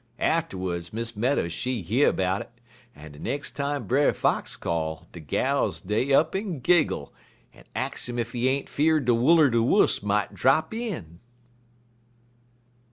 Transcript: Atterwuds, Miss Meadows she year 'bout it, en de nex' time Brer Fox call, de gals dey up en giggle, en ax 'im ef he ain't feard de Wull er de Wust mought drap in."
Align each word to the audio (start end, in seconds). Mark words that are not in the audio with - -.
Atterwuds, 0.19 0.91
Miss 0.91 1.15
Meadows 1.15 1.53
she 1.53 1.73
year 1.73 2.11
'bout 2.11 2.41
it, 2.41 2.49
en 2.95 3.11
de 3.11 3.19
nex' 3.19 3.51
time 3.51 3.85
Brer 3.85 4.13
Fox 4.13 4.57
call, 4.57 5.05
de 5.11 5.19
gals 5.19 5.79
dey 5.79 6.11
up 6.11 6.33
en 6.35 6.59
giggle, 6.59 7.13
en 7.53 7.65
ax 7.75 8.09
'im 8.09 8.17
ef 8.17 8.31
he 8.31 8.47
ain't 8.49 8.67
feard 8.67 9.05
de 9.05 9.13
Wull 9.13 9.39
er 9.39 9.51
de 9.51 9.61
Wust 9.61 10.01
mought 10.03 10.33
drap 10.33 10.73
in." 10.73 11.19